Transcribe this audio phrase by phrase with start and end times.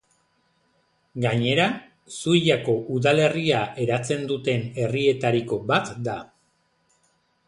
[1.25, 1.65] Gainera,
[2.15, 6.17] Zuiako udalerria eratzen duten herrietariko bat da.